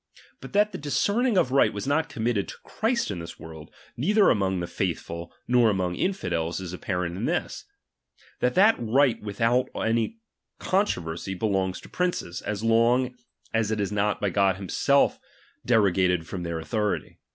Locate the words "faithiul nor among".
4.65-5.93